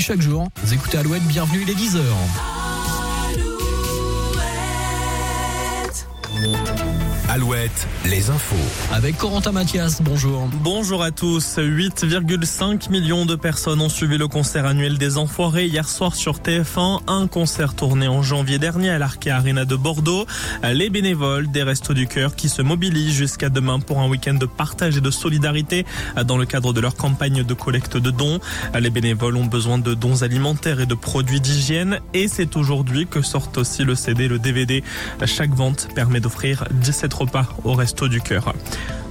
[0.00, 0.48] chaque jour.
[0.62, 2.00] Vous écoutez Alouette, bienvenue, il est 10h.
[7.34, 8.54] Alouette, les infos.
[8.92, 10.48] Avec Corentin Mathias, bonjour.
[10.62, 11.56] Bonjour à tous.
[11.56, 17.00] 8,5 millions de personnes ont suivi le concert annuel des Enfoirés hier soir sur TF1.
[17.08, 20.26] Un concert tourné en janvier dernier à l'Arkea Arena de Bordeaux.
[20.62, 24.46] Les bénévoles des Restos du Cœur qui se mobilisent jusqu'à demain pour un week-end de
[24.46, 25.84] partage et de solidarité
[26.26, 28.38] dans le cadre de leur campagne de collecte de dons.
[28.78, 33.22] Les bénévoles ont besoin de dons alimentaires et de produits d'hygiène et c'est aujourd'hui que
[33.22, 34.84] sortent aussi le CD et le DVD.
[35.26, 37.23] Chaque vente permet d'offrir 17 repas
[37.64, 38.52] au Resto du Cœur.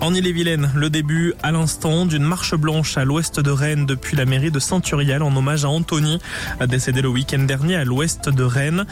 [0.03, 4.25] En Ille-et-Vilaine, le début à l'instant d'une marche blanche à l'ouest de Rennes depuis la
[4.25, 6.19] mairie de Centurial en hommage à Anthony,
[6.67, 8.85] décédé le week-end dernier à l'ouest de Rennes.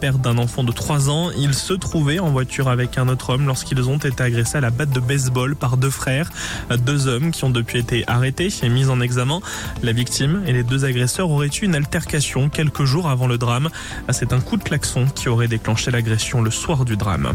[0.00, 3.46] Père d'un enfant de 3 ans, il se trouvait en voiture avec un autre homme
[3.46, 6.30] lorsqu'ils ont été agressés à la batte de baseball par deux frères.
[6.70, 9.40] Deux hommes qui ont depuis été arrêtés et mis en examen.
[9.82, 13.68] La victime et les deux agresseurs auraient eu une altercation quelques jours avant le drame.
[14.08, 17.34] C'est un coup de klaxon qui aurait déclenché l'agression le soir du drame.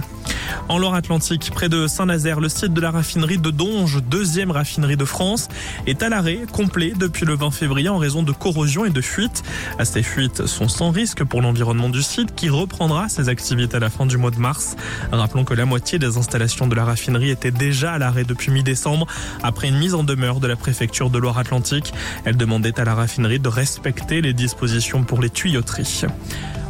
[0.67, 5.03] En Loire-Atlantique, près de Saint-Nazaire, le site de la raffinerie de Donge, deuxième raffinerie de
[5.03, 5.49] France,
[5.85, 9.43] est à l'arrêt complet depuis le 20 février en raison de corrosion et de fuites.
[9.83, 13.89] Ces fuites sont sans risque pour l'environnement du site qui reprendra ses activités à la
[13.89, 14.77] fin du mois de mars.
[15.11, 19.05] Rappelons que la moitié des installations de la raffinerie étaient déjà à l'arrêt depuis mi-décembre
[19.43, 21.93] après une mise en demeure de la préfecture de Loire-Atlantique.
[22.23, 26.05] Elle demandait à la raffinerie de respecter les dispositions pour les tuyauteries.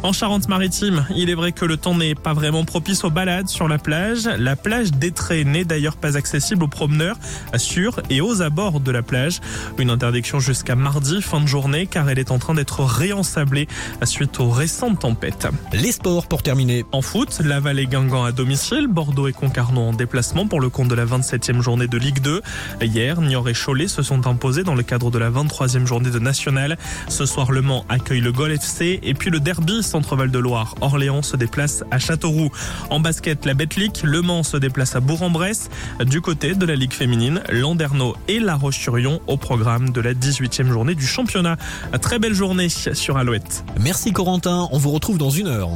[0.02, 3.68] En Charente-Maritime, il est vrai que le temps n'est pas vraiment propice aux balades sur
[3.68, 4.24] la plage.
[4.38, 7.18] La plage d'Etré n'est d'ailleurs pas accessible aux promeneurs
[7.56, 9.40] sur et aux abords de la plage.
[9.76, 13.68] Une interdiction jusqu'à mardi, fin de journée, car elle est en train d'être réensablée
[14.04, 15.48] suite aux récentes tempêtes.
[15.74, 16.86] Les sports pour terminer.
[16.92, 20.88] En foot, Laval et Guingamp à domicile, Bordeaux et Concarneau en déplacement pour le compte
[20.88, 22.40] de la 27e journée de Ligue 2.
[22.80, 26.18] Hier, Niort et Cholet se sont imposés dans le cadre de la 23e journée de
[26.18, 26.78] National.
[27.08, 30.76] Ce soir, Le Mans accueille le Gol FC et puis le derby Centre-Val de Loire.
[30.80, 32.50] Orléans se déplace à Châteauroux.
[32.90, 35.68] En basket, la Betclic, Le Mans se déplace à Bourg-en-Bresse.
[36.06, 40.68] Du côté de la Ligue féminine, Landerneau et La Roche-sur-Yon au programme de la 18e
[40.68, 41.56] journée du championnat.
[42.00, 43.64] Très belle journée sur Alouette.
[43.80, 45.70] Merci Corentin, on vous retrouve dans une heure.